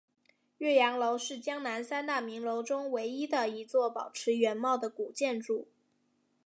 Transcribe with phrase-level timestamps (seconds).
[0.57, 5.67] 岳阳楼是江南三大名楼中唯一的一座保持原貌的古建筑。